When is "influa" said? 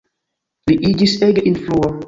1.53-1.97